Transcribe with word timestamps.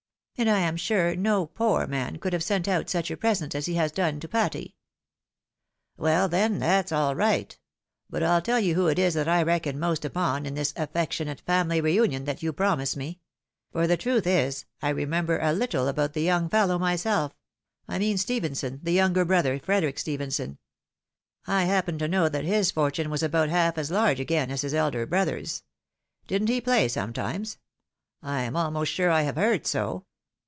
And 0.37 0.49
I 0.49 0.59
am 0.61 0.75
sure 0.75 1.15
no 1.15 1.45
poor 1.45 1.85
man 1.85 2.17
could 2.17 2.33
have 2.33 2.43
sent 2.43 2.67
out 2.67 2.89
such 2.89 3.11
a 3.11 3.17
present 3.17 3.53
as 3.53 3.67
he 3.67 3.75
has 3.75 3.91
done 3.91 4.19
to 4.21 4.27
Patty."" 4.27 4.73
Well, 5.99 6.27
then, 6.27 6.57
that's 6.57 6.91
all 6.91 7.13
right. 7.15 7.55
But 8.09 8.23
I'll 8.23 8.41
tell 8.41 8.59
you 8.59 8.73
who 8.73 8.87
it 8.87 8.97
is 8.97 9.13
that 9.13 9.27
I 9.27 9.43
reckon 9.43 9.77
most 9.79 10.03
upon 10.03 10.47
in 10.47 10.55
tliis 10.55 10.73
affectionate 10.75 11.41
family 11.41 11.79
reunion 11.79 12.23
that 12.25 12.41
you 12.41 12.51
promise 12.53 12.95
me; 12.95 13.19
for 13.71 13.85
the 13.85 13.97
truth 13.97 14.25
is, 14.25 14.65
I 14.81 14.89
remember 14.89 15.37
a 15.37 15.53
little 15.53 15.87
about 15.87 16.13
the 16.13 16.21
young 16.23 16.49
fello 16.49 16.73
w 16.73 16.79
myself— 16.79 17.35
I 17.87 17.99
mean 17.99 18.17
Stephenson, 18.17 18.79
the 18.81 18.93
younger 18.93 19.23
brother, 19.23 19.59
Frederick 19.59 19.99
Stephenson. 19.99 20.57
I 21.45 21.65
happened 21.65 21.99
to 21.99 22.07
know 22.07 22.29
that 22.29 22.45
his 22.45 22.71
fortune 22.71 23.11
was 23.11 23.21
about 23.21 23.49
half 23.49 23.77
as 23.77 23.91
large 23.91 24.19
again 24.19 24.49
as 24.49 24.61
his 24.61 24.73
elder 24.73 25.05
brother's. 25.05 25.61
Didn't 26.25 26.49
he 26.49 26.61
play 26.61 26.87
sometimes? 26.87 27.59
I 28.23 28.41
am 28.41 28.55
almost 28.55 28.91
sure 28.91 29.11
I 29.11 29.21
have 29.21 29.35
heard 29.35 29.67
so. 29.67 30.07